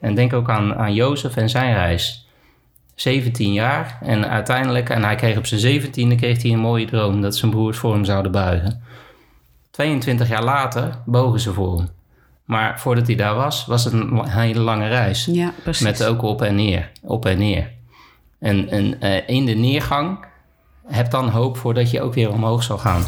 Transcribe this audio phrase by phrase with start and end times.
[0.00, 2.28] En denk ook aan, aan Jozef en zijn reis.
[2.94, 7.20] 17 jaar en uiteindelijk, en hij kreeg op zijn 17e kreeg hij een mooie droom
[7.20, 8.82] dat zijn broers voor hem zouden buigen.
[9.70, 11.88] 22 jaar later bogen ze voor hem.
[12.44, 15.24] Maar voordat hij daar was, was het een hele lange reis.
[15.24, 15.82] Ja, precies.
[15.82, 17.70] Met ook op en neer, op en neer.
[18.38, 20.24] En, en uh, in de neergang
[20.86, 23.02] heb dan hoop voordat je ook weer omhoog zal gaan.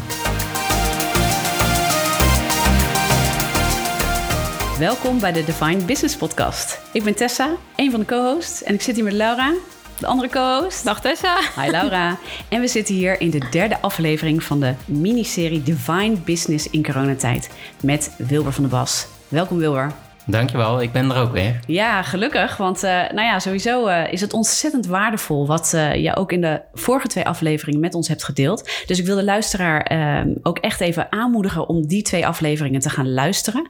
[4.79, 6.81] Welkom bij de Divine Business Podcast.
[6.93, 8.63] Ik ben Tessa, een van de co-hosts.
[8.63, 9.53] En ik zit hier met Laura,
[9.99, 10.83] de andere co-host.
[10.83, 11.39] Dag Tessa.
[11.61, 12.17] Hi Laura.
[12.49, 17.49] en we zitten hier in de derde aflevering van de miniserie Divine Business in coronatijd.
[17.83, 19.07] Met Wilber van der Bas.
[19.27, 19.93] Welkom Wilber.
[20.29, 21.59] Dankjewel, ik ben er ook weer.
[21.67, 22.57] Ja, gelukkig.
[22.57, 26.41] Want uh, nou ja, sowieso uh, is het ontzettend waardevol wat uh, je ook in
[26.41, 28.69] de vorige twee afleveringen met ons hebt gedeeld.
[28.85, 32.89] Dus ik wil de luisteraar ehm, ook echt even aanmoedigen om die twee afleveringen te
[32.89, 33.69] gaan luisteren.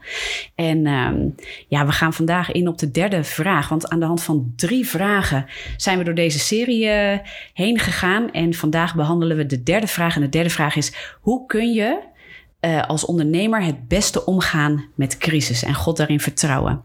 [0.55, 1.27] En ehm,
[1.67, 3.69] ja, we gaan vandaag in op de derde vraag.
[3.69, 5.45] Want aan de hand van drie vragen
[5.77, 6.89] zijn we door deze serie
[7.53, 8.31] heen gegaan.
[8.31, 10.15] En vandaag behandelen we de derde vraag.
[10.15, 12.08] En de derde vraag is: hoe kun je
[12.61, 16.83] uh, als ondernemer het beste omgaan met crisis en God daarin vertrouwen.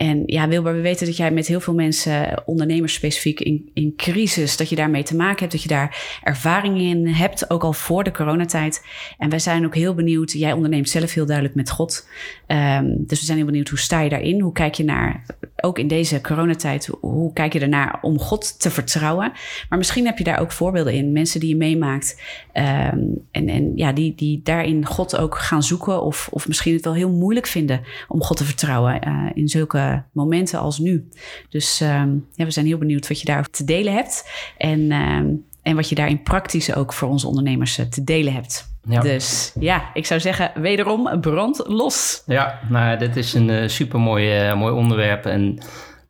[0.00, 3.92] En ja, Wilber, we weten dat jij met heel veel mensen, ondernemers specifiek in, in
[3.96, 7.72] crisis, dat je daarmee te maken hebt, dat je daar ervaring in hebt, ook al
[7.72, 8.86] voor de coronatijd.
[9.18, 12.08] En wij zijn ook heel benieuwd, jij onderneemt zelf heel duidelijk met God.
[12.46, 14.40] Um, dus we zijn heel benieuwd, hoe sta je daarin?
[14.40, 15.24] Hoe kijk je naar,
[15.60, 19.32] ook in deze coronatijd, hoe kijk je ernaar om God te vertrouwen?
[19.68, 22.22] Maar misschien heb je daar ook voorbeelden in, mensen die je meemaakt
[22.54, 26.84] um, en, en ja, die, die daarin God ook gaan zoeken of, of misschien het
[26.84, 31.08] wel heel moeilijk vinden om God te vertrouwen uh, in zulke momenten als nu.
[31.48, 35.44] Dus um, ja, we zijn heel benieuwd wat je daar te delen hebt en, um,
[35.62, 38.68] en wat je daarin praktisch ook voor onze ondernemers uh, te delen hebt.
[38.88, 39.00] Ja.
[39.00, 42.22] Dus ja, ik zou zeggen, wederom brand los.
[42.26, 45.26] Ja, nou, dit is een uh, supermooi uh, mooi onderwerp.
[45.26, 45.58] En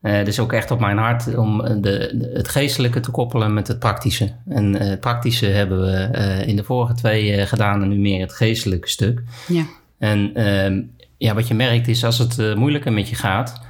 [0.01, 3.69] het is ook echt op mijn hart om de, de, het geestelijke te koppelen met
[3.69, 4.33] het praktische.
[4.49, 8.89] En het praktische hebben we in de vorige twee gedaan en nu meer het geestelijke
[8.89, 9.23] stuk.
[9.49, 9.65] Ja.
[9.99, 10.83] En ehm,
[11.17, 13.63] ja, wat je merkt is als het moeilijker met je gaat,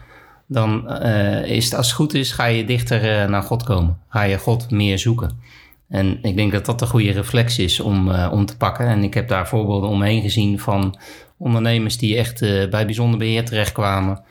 [0.50, 0.90] dan
[1.44, 3.98] is het als het goed is, ga je dichter naar God komen.
[4.08, 5.38] Ga je God meer zoeken.
[5.88, 8.86] En ik denk dat dat een goede reflex is om, uh, om te pakken.
[8.86, 10.98] En ik heb daar voorbeelden omheen gezien van
[11.36, 12.40] ondernemers die echt
[12.70, 14.22] bij bijzonder beheer terechtkwamen.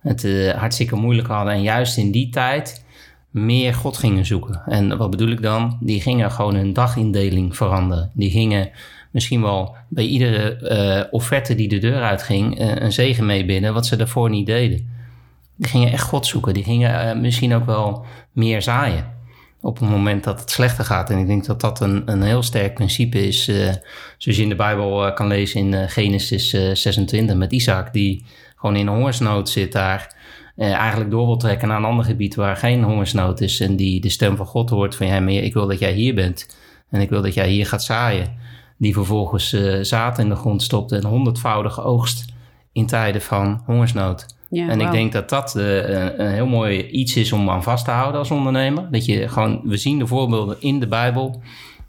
[0.00, 1.52] Het hartstikke moeilijk hadden.
[1.52, 2.84] En juist in die tijd
[3.30, 4.62] meer God gingen zoeken.
[4.66, 5.78] En wat bedoel ik dan?
[5.80, 8.10] Die gingen gewoon hun dagindeling veranderen.
[8.14, 8.70] Die gingen
[9.10, 13.96] misschien wel bij iedere offerte die de deur uitging een zegen mee binnen, wat ze
[13.96, 14.95] daarvoor niet deden.
[15.56, 16.54] Die gingen echt God zoeken.
[16.54, 19.14] Die gingen misschien ook wel meer zaaien
[19.66, 21.10] op het moment dat het slechter gaat.
[21.10, 23.56] En ik denk dat dat een, een heel sterk principe is, uh,
[24.18, 28.24] zoals je in de Bijbel uh, kan lezen in Genesis 26 met Isaac, die
[28.56, 30.14] gewoon in hongersnood zit daar.
[30.56, 33.60] eigenlijk door wil trekken naar een ander gebied waar geen hongersnood is.
[33.60, 36.14] En die de stem van God hoort van ja, maar ik wil dat jij hier
[36.14, 36.56] bent.
[36.90, 38.38] En ik wil dat jij hier gaat zaaien.
[38.78, 42.24] Die vervolgens zaad in de grond stopt en honderdvoudige oogst
[42.72, 44.35] in tijden van hongersnood.
[44.50, 44.86] Ja, en wow.
[44.86, 48.18] ik denk dat dat uh, een heel mooi iets is om aan vast te houden
[48.18, 48.88] als ondernemer.
[48.90, 51.42] Dat je gewoon, we zien de voorbeelden in de Bijbel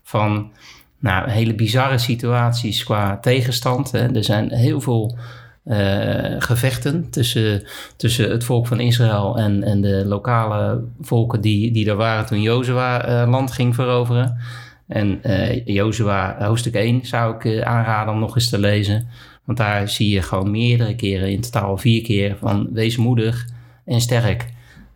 [0.04, 0.52] van
[1.00, 3.92] nou, hele bizarre situaties qua tegenstand.
[3.92, 4.16] Hè.
[4.16, 5.18] Er zijn heel veel
[5.66, 7.64] uh, gevechten tussen,
[7.96, 12.42] tussen het volk van Israël en, en de lokale volken die, die er waren toen
[12.42, 14.38] Jozua uh, land ging veroveren.
[14.88, 19.08] En uh, Jozua hoofdstuk 1 zou ik aanraden om nog eens te lezen.
[19.48, 23.48] Want daar zie je gewoon meerdere keren, in totaal vier keer, van wees moedig
[23.86, 24.46] en sterk.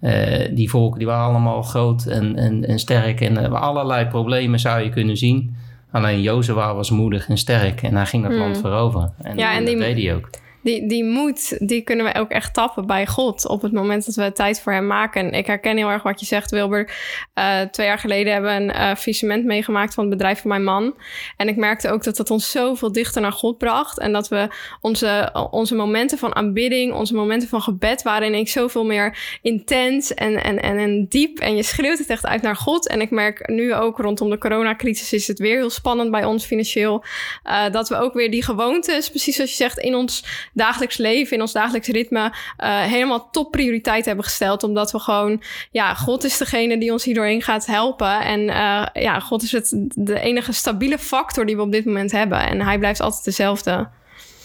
[0.01, 4.59] Uh, die volken die waren allemaal groot en, en, en sterk en uh, allerlei problemen
[4.59, 5.55] zou je kunnen zien.
[5.91, 8.41] Alleen Jozua was moedig en sterk en hij ging dat hmm.
[8.41, 9.13] land veroveren.
[9.21, 10.29] En, ja, en, en die, dat deed hij ook.
[10.63, 14.15] Die, die moed, die kunnen we ook echt tappen bij God op het moment dat
[14.15, 15.25] we tijd voor hem maken.
[15.25, 16.93] En ik herken heel erg wat je zegt, Wilber.
[17.35, 20.95] Uh, twee jaar geleden hebben we een uh, meegemaakt van het bedrijf van mijn man.
[21.37, 23.99] En ik merkte ook dat dat ons zoveel dichter naar God bracht.
[23.99, 24.47] En dat we
[24.81, 30.13] onze, onze momenten van aanbidding, onze momenten van gebed waren in ik zoveel meer intens
[30.13, 31.39] en, en, en, en diep.
[31.39, 32.87] En je schreeuwt het echt uit naar God.
[32.87, 36.45] En ik merk nu ook rondom de coronacrisis is het weer heel spannend bij ons
[36.45, 37.03] financieel.
[37.43, 41.35] Uh, dat we ook weer die gewoontes, precies zoals je zegt, in ons dagelijks leven,
[41.35, 44.63] in ons dagelijks ritme, uh, helemaal top prioriteit hebben gesteld.
[44.63, 48.21] Omdat we gewoon, ja, God is degene die ons hierdoorheen gaat helpen.
[48.21, 52.11] En uh, ja, God is het, de enige stabiele factor die we op dit moment
[52.11, 52.39] hebben.
[52.39, 53.87] En hij blijft altijd dezelfde.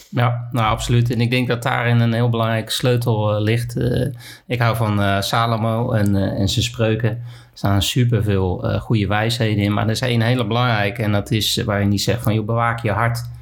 [0.08, 1.10] Ja, nou absoluut.
[1.10, 3.76] En ik denk dat daarin een heel belangrijke sleutel uh, ligt.
[4.46, 7.10] Ik hou van Salomo en, en zijn spreuken.
[7.10, 7.22] Er
[7.54, 9.72] staan superveel goede wijsheden in.
[9.72, 11.02] Maar er is één hele belangrijke.
[11.02, 13.34] En dat is waar je niet zegt van, joh, bewaak je hart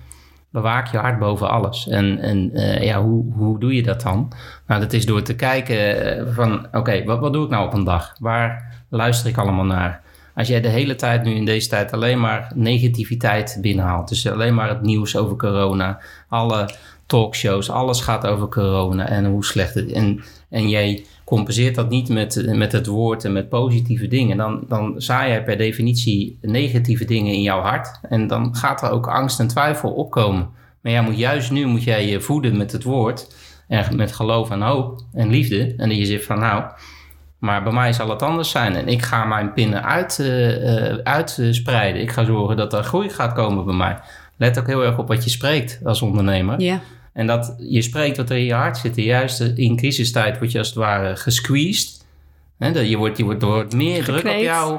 [0.54, 1.88] bewaak je hart boven alles.
[1.88, 4.32] En, en uh, ja, hoe, hoe doe je dat dan?
[4.66, 7.84] Nou, dat is door te kijken van, oké, wat, wat doe ik nou op een
[7.84, 8.14] dag?
[8.18, 10.02] Waar luister ik allemaal naar?
[10.34, 14.54] Als jij de hele tijd nu in deze tijd alleen maar negativiteit binnenhaalt, dus alleen
[14.54, 16.68] maar het nieuws over corona, alle
[17.06, 19.92] talkshows, alles gaat over corona en hoe slecht het is.
[19.92, 24.64] En, en jij compenseert dat niet met, met het woord en met positieve dingen, dan,
[24.68, 28.00] dan zaai jij per definitie negatieve dingen in jouw hart.
[28.08, 30.48] En dan gaat er ook angst en twijfel opkomen.
[30.80, 33.34] Maar ja, moet, juist nu moet jij je voeden met het woord.
[33.68, 35.74] En met geloof en hoop en liefde.
[35.76, 36.64] En dat je zegt van nou,
[37.38, 38.74] maar bij mij zal het anders zijn.
[38.74, 42.02] En ik ga mijn pinnen uit, uh, uitspreiden.
[42.02, 43.98] Ik ga zorgen dat er groei gaat komen bij mij.
[44.36, 46.60] Let ook heel erg op wat je spreekt als ondernemer.
[46.60, 46.80] Ja.
[47.14, 48.96] En dat je spreekt wat er in je hart zit.
[48.96, 52.02] Juist in crisistijd word je als het ware gesqueezed.
[52.58, 54.78] He, je, wordt, je wordt door meer druk op jou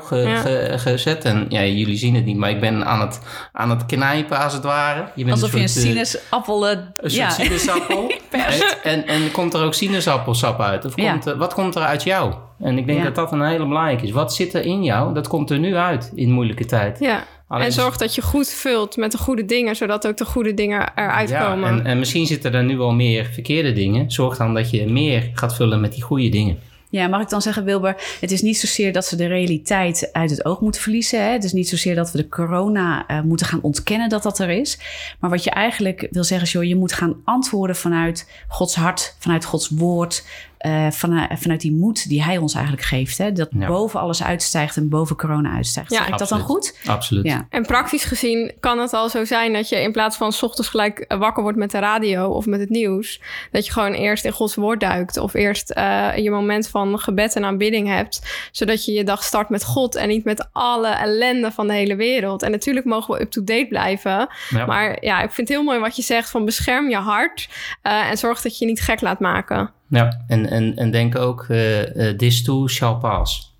[0.78, 1.26] gezet.
[1.26, 3.20] En ja, jullie zien het niet, maar ik ben aan het,
[3.52, 5.08] aan het knijpen als het ware.
[5.16, 6.72] Je bent Alsof een soort, je een sinaasappel...
[6.72, 7.30] Uh, een ja.
[7.30, 8.12] soort sinaasappel.
[8.32, 10.86] en, en, en, komt er ook sinaasappelsap uit?
[10.86, 12.34] Of komt wat komt er uit jou?
[12.60, 14.12] En ik denk dat dat een hele belangrijke is.
[14.12, 15.14] Wat zit er in jou?
[15.14, 17.00] Dat komt er nu uit in moeilijke tijd.
[17.00, 17.24] Ja.
[17.50, 20.92] En zorg dat je goed vult met de goede dingen, zodat ook de goede dingen
[20.96, 21.70] eruit ja, komen.
[21.70, 24.12] En, en misschien zitten er nu wel meer verkeerde dingen.
[24.12, 26.60] Zorg dan dat je meer gaat vullen met die goede dingen.
[26.90, 30.30] Ja, mag ik dan zeggen, Wilber, het is niet zozeer dat ze de realiteit uit
[30.30, 31.24] het oog moeten verliezen.
[31.24, 31.32] Hè?
[31.32, 34.50] Het is niet zozeer dat we de corona uh, moeten gaan ontkennen dat dat er
[34.50, 34.80] is.
[35.20, 39.16] Maar wat je eigenlijk wil zeggen is, joh, je moet gaan antwoorden vanuit Gods hart,
[39.20, 40.26] vanuit Gods woord,
[40.62, 43.18] uh, vanuit, vanuit die moed die hij ons eigenlijk geeft.
[43.18, 43.32] Hè?
[43.32, 45.92] Dat boven alles uitstijgt en boven corona uitstijgt.
[45.92, 46.80] Ja, zeg ik dat dan goed?
[46.86, 47.26] Absoluut.
[47.26, 47.48] Ja.
[47.50, 50.70] En praktisch gezien kan het al zo zijn dat je in plaats van s ochtends
[50.70, 53.22] gelijk wakker wordt met de radio of met het nieuws,
[53.52, 57.36] dat je gewoon eerst in Gods woord duikt of eerst uh, je moment van gebed
[57.36, 61.52] en aanbidding hebt, zodat je je dag start met God en niet met alle ellende
[61.52, 62.44] van de hele wereld.
[62.44, 64.28] En natuurlijk mogen we up-to-date blijven,
[64.68, 67.50] maar ja, ik vind het heel mooi wat je zegt van bescherm je hart
[67.84, 69.74] uh, en zorg dat je je niet gek laat maken.
[69.88, 73.56] Ja, en, en, en denk ook, uh, uh, this too shall pass.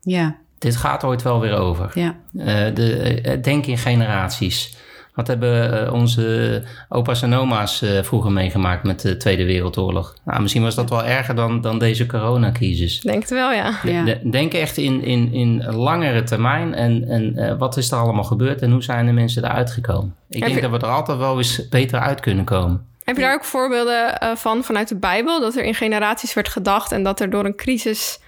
[0.00, 0.36] Ja.
[0.58, 1.90] Dit gaat ooit wel weer over.
[1.94, 2.16] Ja.
[2.32, 4.76] Uh, de, denk in generaties.
[5.14, 10.14] Wat hebben onze opa's en oma's vroeger meegemaakt met de Tweede Wereldoorlog?
[10.24, 13.00] Nou, misschien was dat wel erger dan, dan deze coronacrisis.
[13.00, 13.78] Denk het wel, ja.
[13.84, 14.18] ja.
[14.30, 16.74] Denk echt in, in, in langere termijn.
[16.74, 20.14] En, en wat is er allemaal gebeurd en hoe zijn de mensen eruit gekomen?
[20.28, 22.86] Ik denk dat we er altijd wel eens beter uit kunnen komen.
[23.08, 25.40] Heb je daar ook voorbeelden uh, van vanuit de Bijbel?
[25.40, 28.20] Dat er in generaties werd gedacht en dat er door een crisis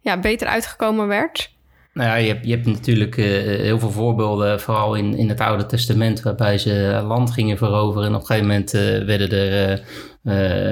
[0.00, 1.54] ja, beter uitgekomen werd?
[1.92, 5.40] Nou ja, je hebt, je hebt natuurlijk uh, heel veel voorbeelden, vooral in, in het
[5.40, 8.08] Oude Testament, waarbij ze land gingen veroveren.
[8.08, 8.70] En op een gegeven moment
[9.06, 9.84] werden er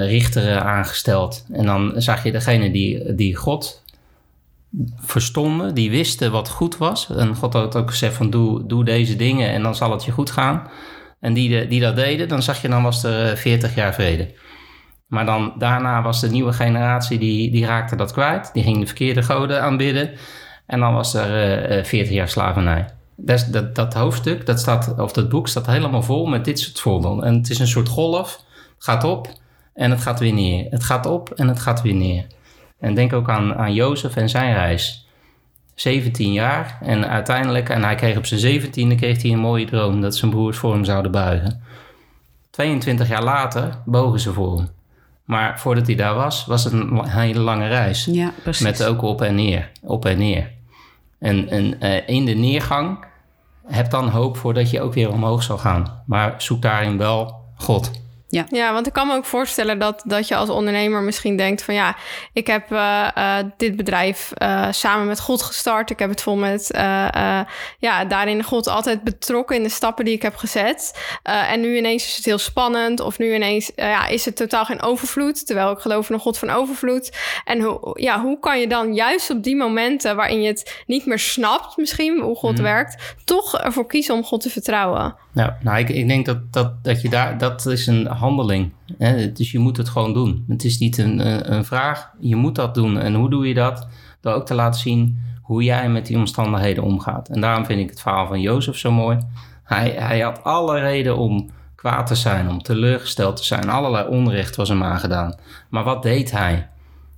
[0.07, 1.45] richteren aangesteld.
[1.51, 3.83] En dan zag je degene die, die God
[4.97, 7.09] verstonden, die wisten wat goed was.
[7.09, 10.11] En God had ook gezegd van doe, doe deze dingen en dan zal het je
[10.11, 10.69] goed gaan
[11.25, 14.33] en die, die dat deden, dan zag je dan was er 40 eh, jaar vrede.
[15.07, 18.49] Maar dan daarna was de nieuwe generatie, die, die raakte dat kwijt.
[18.53, 20.11] Die ging de verkeerde goden aanbidden.
[20.65, 22.85] En dan was er uh, eh, 40 eh, jaar slavernij.
[23.15, 26.79] Dat, dat, dat, hoofdstuk, dat, staat, of dat boek staat helemaal vol met dit soort
[26.79, 27.25] voorbeelden.
[27.25, 28.43] En het is een soort golf.
[28.75, 29.27] Het gaat op
[29.73, 30.67] en het gaat weer neer.
[30.69, 32.25] Het gaat op en het gaat weer neer.
[32.79, 35.04] En denk ook aan, aan Jozef en zijn reis.
[35.75, 36.77] 17 jaar.
[36.81, 40.31] En uiteindelijk, en hij kreeg op zijn 17e kreeg hij een mooie droom dat zijn
[40.31, 41.61] broers voor hem zouden buigen.
[42.49, 44.69] 22 jaar later bogen ze voor hem.
[45.23, 48.05] Maar voordat hij daar was, was het een hele lange reis.
[48.05, 48.65] Ja, precies.
[48.65, 50.51] Met ook op en neer, op en neer.
[51.19, 53.05] En, en uh, in de neergang
[53.67, 56.01] heb dan hoop voor dat je ook weer omhoog zal gaan.
[56.05, 57.91] Maar zoek daarin wel God.
[58.27, 58.45] Ja.
[58.49, 61.73] ja, want ik kan me ook voorstellen dat, dat je als ondernemer misschien denkt van
[61.73, 61.95] ja,
[62.33, 65.89] ik heb uh, uh, dit bedrijf uh, samen met God gestart.
[65.89, 66.69] Ik heb het vol met,
[67.79, 70.99] ja, daarin God altijd betrokken in de stappen die ik heb gezet.
[71.23, 74.81] en nu ineens is het heel spannend of nu ineens ja, is het totaal geen
[74.81, 77.11] overvloed, terwijl ik geloof in een God van overvloed.
[77.45, 81.05] En hoe, ja, hoe kan je dan juist op die momenten waarin je het niet
[81.05, 82.63] meer snapt misschien hoe God mhm.
[82.63, 85.15] werkt, toch ervoor kiezen om God te vertrouwen?
[85.35, 88.71] Nou, nou ik, ik denk dat, dat, dat je daar, dat is een handeling.
[88.97, 89.31] Hè?
[89.31, 90.45] Dus je moet het gewoon doen.
[90.47, 92.99] Het is niet een, een vraag, je moet dat doen.
[92.99, 93.87] En hoe doe je dat?
[94.21, 97.29] Door ook te laten zien hoe jij met die omstandigheden omgaat.
[97.29, 99.17] En daarom vind ik het verhaal van Jozef zo mooi.
[99.63, 103.69] Hij, hij had alle reden om kwaad te zijn, om teleurgesteld te zijn.
[103.69, 105.35] Allerlei onrecht was hem aangedaan.
[105.69, 106.67] Maar wat deed hij?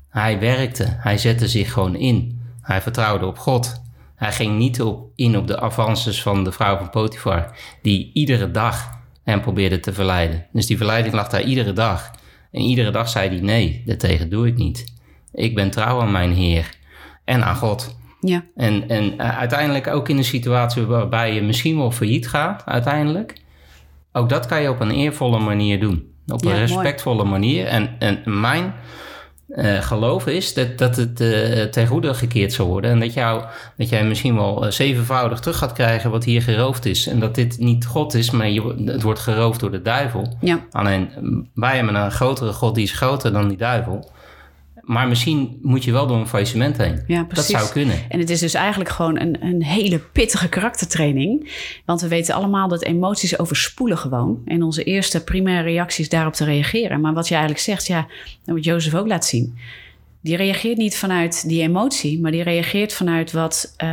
[0.10, 2.42] Hij werkte, hij zette zich gewoon in.
[2.62, 3.82] Hij vertrouwde op God.
[4.18, 8.52] Hij ging niet op, in op de avances van de vrouw van Potifar, die iedere
[8.52, 8.90] dag
[9.24, 10.46] hem probeerde te verleiden.
[10.52, 12.12] Dus die verleiding lag daar iedere dag.
[12.52, 14.94] En iedere dag zei hij: Nee, daartegen doe ik niet.
[15.34, 16.70] Ik ben trouw aan mijn Heer
[17.26, 17.98] en aan God.
[18.22, 18.44] Ja.
[18.56, 23.42] En, en uh, uiteindelijk ook in een situatie waarbij je misschien wel failliet gaat, uiteindelijk.
[24.12, 26.12] ook dat kan je op een eervolle manier doen.
[26.28, 26.66] Op Ja, een mooi.
[26.66, 27.66] respectvolle manier.
[27.66, 28.74] En, en mijn
[29.48, 32.92] eh, geloof is dat, dat het eh ten goede gekeerd zal worden.
[32.92, 33.44] En dat, jou,
[33.78, 37.08] dat jij misschien wel eh, zevenvoudig terug gaat krijgen wat hier geroofd is.
[37.08, 40.38] En dat dit niet God is, maar je, het wordt geroofd door de duivel.
[40.42, 40.66] Ja.
[40.72, 41.10] Alleen
[41.54, 44.10] wij hebben een grotere God die is groter dan die duivel.
[44.88, 47.04] Maar misschien moet je wel door een faillissement heen.
[47.08, 47.58] Ja, dat precies.
[47.58, 48.10] zou kunnen.
[48.10, 51.52] En het is dus eigenlijk gewoon een, een hele pittige karaktertraining.
[51.86, 54.42] Want we weten allemaal dat emoties overspoelen gewoon.
[54.46, 57.02] En onze eerste primaire reactie is daarop te reageren.
[57.02, 58.08] Maar wat je eigenlijk zegt, ja,
[58.46, 59.58] wat Jozef ook laat zien.
[60.22, 63.88] Die reageert niet vanuit die emotie, maar die reageert vanuit wat eh,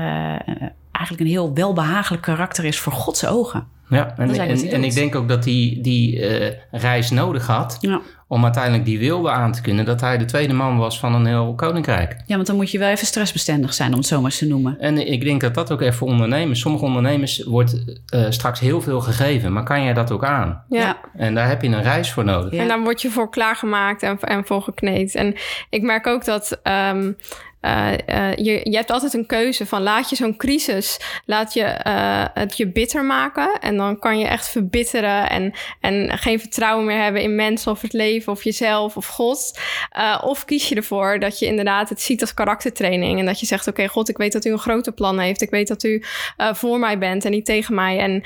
[0.91, 3.67] eigenlijk een heel welbehagelijk karakter is voor Gods ogen.
[3.89, 4.31] Ja, en,
[4.71, 8.01] en, ik denk ook dat hij die eh, reis nodig had Ja.
[8.29, 11.27] om uiteindelijk die wilde aan te kunnen dat hij de tweede man was van een
[11.27, 12.17] heel koninkrijk.
[12.27, 14.47] ja, want dan moet je wel even stressbestendig zijn, om het zo maar eens te
[14.47, 14.77] noemen.
[14.81, 16.61] En ik denk dat dat ook even voor ondernemers.
[16.61, 20.63] Sommige ondernemers wordt eh, straks heel veel gegeven, maar kan jij dat ook aan?
[20.69, 20.97] Ja.
[21.17, 22.53] En daar heb je een reis voor nodig.
[22.53, 22.61] Ja.
[22.61, 25.15] En daar word je voor klaargemaakt en, en voor gekneed.
[25.15, 25.35] En
[25.71, 27.13] ik merk ook dat ehm,
[27.65, 31.63] eh, eh, je, je hebt altijd een keuze van laat je zo'n crisis, laat je
[31.63, 33.59] eh, het je bitter maken.
[33.61, 37.81] En dan kan je echt verbitteren en, en geen vertrouwen meer hebben in mensen of
[37.81, 39.59] het leven of jezelf of God.
[40.23, 43.19] Of kies je ervoor dat je inderdaad het ziet als karaktertraining.
[43.19, 45.43] En dat je zegt, oké God, ik weet dat u een grote plan heeft.
[45.43, 46.03] Ik weet dat u
[46.53, 47.99] voor mij bent en niet tegen mij.
[47.99, 48.23] En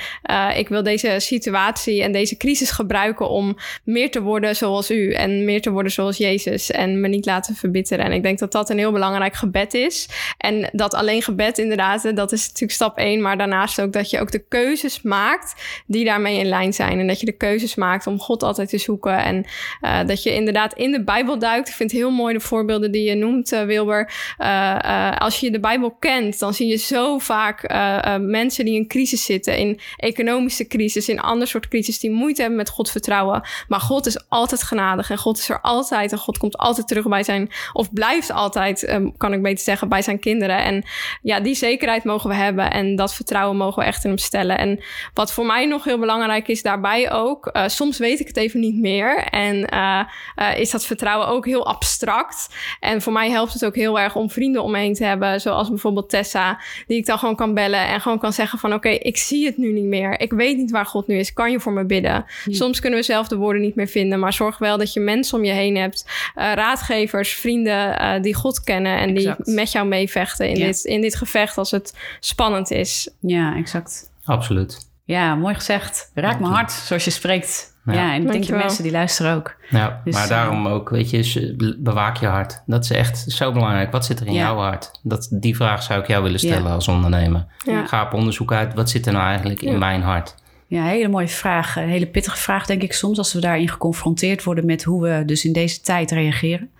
[0.56, 5.44] ik wil deze situatie en deze crisis gebruiken om meer te worden zoals u en
[5.44, 8.04] meer te worden zoals Jezus en me niet laten verbitteren.
[8.04, 10.08] En ik denk dat dat een heel belangrijk gebed is.
[10.38, 14.10] En dat alleen gebed inderdaad, hè, dat is natuurlijk stap één, maar daarnaast ook dat
[14.10, 15.54] je ook de keuzes maakt
[15.86, 17.00] die daarmee in lijn zijn.
[17.00, 19.44] En dat je de keuzes maakt om God altijd te zoeken en
[19.80, 21.68] eh, dat je inderdaad in de Bijbel duikt.
[21.68, 24.12] Ik vind het heel mooi de voorbeelden die je noemt, eh, Wilber.
[24.38, 28.64] Eh, eh, als je de Bijbel kent, dan zie je zo vaak eh, eh, mensen
[28.64, 32.68] die in crisis zitten, in economische crisis, in ander soort crisis, die moeite hebben met
[32.68, 33.42] God vertrouwen.
[33.68, 37.08] Maar God is altijd genadig en God is er altijd en God komt altijd terug
[37.08, 40.64] bij zijn, of blijft altijd, eh, kan ik beter zeggen, bij zijn kinderen.
[40.64, 40.84] En
[41.22, 44.58] ja, die zekerheid mogen we hebben en dat vertrouwen mogen we echt in hem stellen.
[44.58, 44.80] En
[45.14, 48.60] wat voor mij nog heel belangrijk is daarbij ook, eh, soms weet ik het even
[48.60, 50.00] niet meer en eh,
[50.34, 52.48] eh, is dat vertrouwen ook heel abstract.
[52.80, 55.40] En voor mij helpt het ook heel erg om vrienden om me heen te hebben,
[55.40, 58.88] zoals bijvoorbeeld Tessa, die ik dan gewoon kan bellen en gewoon kan zeggen van oké,
[58.88, 60.20] ik zie het nu niet meer.
[60.20, 61.32] Ik weet niet waar God nu is.
[61.32, 62.24] Kan je voor me bidden?
[62.46, 65.38] Soms kunnen we zelf de woorden niet meer vinden, maar zorg wel dat je mensen
[65.38, 69.44] om je heen hebt, raadgevers, vrienden die God kennen en Exact.
[69.44, 70.66] die met jou meevechten in, Ja.
[70.66, 73.10] dit, in dit gevecht als het spannend is.
[73.20, 74.10] Ja, exact.
[74.24, 74.86] Absoluut.
[75.04, 76.10] Ja, mooi gezegd.
[76.14, 77.76] Raak mijn hart, zoals je spreekt.
[77.84, 78.12] Ja, Ja.
[78.14, 79.56] en ik denk de mensen die luisteren ook.
[79.70, 82.62] Ja, Dus, maar eh, daarom ook, weet je, bewaak je hart.
[82.66, 83.92] Dat is echt zo belangrijk.
[83.92, 84.40] Wat zit er in Ja.
[84.40, 84.90] jouw hart?
[85.02, 86.74] Dat, die vraag zou ik jou willen stellen Ja.
[86.74, 87.46] als ondernemer.
[87.64, 87.86] Ja.
[87.86, 90.34] Ga op onderzoek uit, wat zit er nou eigenlijk in mijn hart?
[90.66, 91.76] Ja, hele mooie vraag.
[91.76, 95.22] Een hele pittige vraag, denk ik soms, als we daarin geconfronteerd worden met hoe we
[95.24, 96.70] dus in deze tijd reageren.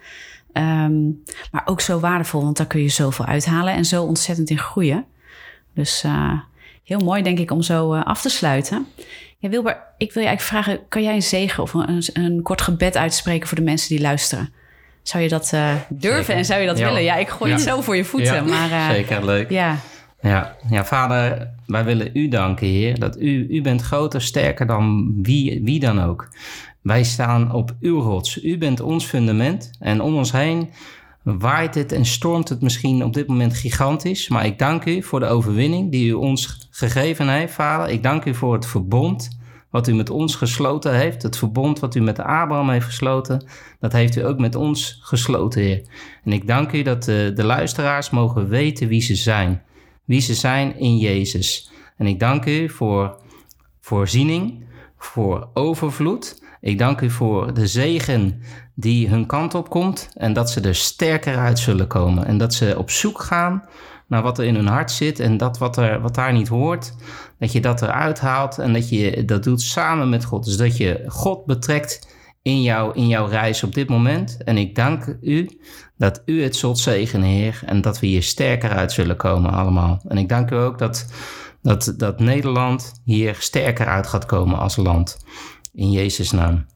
[0.53, 1.01] Ehm,
[1.53, 5.05] maar ook zo waardevol, want daar kun je zoveel uithalen en zo ontzettend in groeien.
[5.75, 6.33] Dus eh,
[6.85, 8.87] heel mooi, denk ik, om zo eh, af te sluiten.
[9.39, 12.61] Ja, Wilber, ik wil je eigenlijk vragen: kan jij een zegen of een, een kort
[12.63, 14.53] gebed uitspreken voor de mensen die luisteren?
[15.03, 16.35] Zou je dat eh, durven Zeker.
[16.35, 16.87] en zou je dat Ja.
[16.87, 17.03] willen?
[17.03, 18.35] Ja, ik gooi het zo voor je voeten.
[18.35, 19.51] Ja, maar Zeker, leuk.
[19.51, 19.77] ja,
[20.23, 25.13] Ja, ja, vader, wij willen u danken, Heer, dat u, u bent groter, sterker dan
[25.23, 26.29] wie, wie dan ook.
[26.83, 28.45] Wij staan op uw rots.
[28.45, 30.71] U bent ons fundament en om ons heen
[31.23, 34.29] waait het en stormt het misschien op dit moment gigantisch.
[34.29, 37.89] Maar ik dank u voor de overwinning die u ons gegeven heeft, vader.
[37.89, 39.37] Ik dank u voor het verbond
[39.71, 41.23] wat u met ons gesloten heeft.
[41.23, 43.47] Het verbond wat u met Abraham heeft gesloten,
[43.81, 45.83] dat heeft u ook met ons gesloten, Heer.
[46.25, 49.63] En ik dank u dat de, de luisteraars mogen weten wie ze zijn
[50.09, 51.71] wie ze zijn in Jezus.
[51.97, 53.17] En ik dank u voor
[53.81, 54.65] voorziening,
[54.99, 56.38] voor overvloed.
[56.61, 58.43] Ik dank u voor de zegen
[58.75, 62.27] die hun kant op komt en dat ze er sterker uit zullen komen.
[62.27, 63.65] En dat ze op zoek gaan
[64.07, 66.95] naar wat er in hun hart zit en dat wat, er, wat daar niet hoort,
[67.39, 70.45] dat je dat eruit haalt en dat je dat doet samen met God.
[70.45, 74.45] Dus dat je God betrekt in, jou, in jouw reis op dit moment.
[74.45, 75.61] En ik dank u
[75.97, 80.03] dat u het zult zegenen, Heer, en dat we hier sterker uit zullen komen allemaal.
[80.09, 81.13] En ik dank u ook dat,
[81.63, 85.19] dat, dat Nederland hier sterker uit gaat komen als land.
[85.79, 86.67] In Jezus' naam.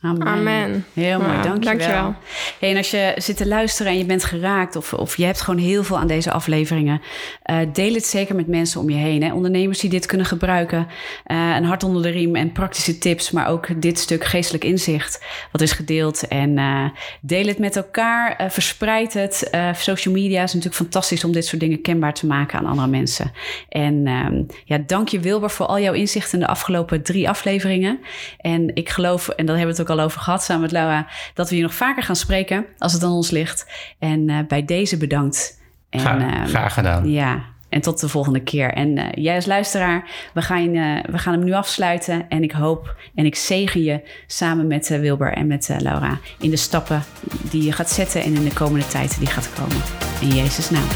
[0.00, 0.26] Amen.
[0.26, 0.84] Amen.
[0.92, 1.78] Heel mooi, Ja, dankjewel.
[1.78, 2.14] dankjewel.
[2.60, 4.76] Hey, en als je zit te luisteren en je bent geraakt...
[4.76, 7.00] of, of je hebt gewoon heel veel aan deze afleveringen...
[7.42, 9.22] eh, deel het zeker met mensen om je heen.
[9.22, 9.32] Hè?
[9.32, 10.86] Ondernemers die dit kunnen gebruiken.
[11.24, 13.30] eh, een hart onder de riem en praktische tips...
[13.30, 16.28] maar ook dit stuk geestelijk inzicht wat is gedeeld.
[16.28, 16.84] En eh,
[17.20, 19.50] deel het met elkaar, verspreid het.
[19.72, 21.24] Social media is natuurlijk fantastisch...
[21.24, 23.32] om dit soort dingen kenbaar te maken aan andere mensen.
[23.68, 26.38] En ehm, ja, dank je Wilber voor al jouw inzichten...
[26.38, 28.00] in de afgelopen drie afleveringen.
[28.38, 31.06] En ik geloof, en daar hebben we het ook al over gehad samen met Laura,
[31.34, 33.66] dat we hier nog vaker gaan spreken als het aan ons ligt.
[33.98, 35.60] En eh, bij deze bedankt.
[35.90, 37.10] En, Gra- ehm, graag gedaan.
[37.10, 38.72] Ja, en tot de volgende keer.
[38.72, 42.28] En eh, jij als luisteraar, we gaan, eh, we gaan hem nu afsluiten.
[42.28, 46.50] En ik hoop en ik zegen je samen met Wilber en met eh, Laura in
[46.50, 47.02] de stappen
[47.50, 49.82] die je gaat zetten en in de komende tijd die gaat komen.
[50.20, 50.88] In Jezus' naam.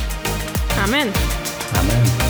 [0.84, 1.08] Amen.
[1.74, 2.29] Amen.